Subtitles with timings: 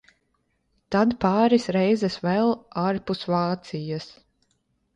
[0.95, 2.55] Tad pāris reizes vēl
[2.87, 4.13] ārpus Vācijas.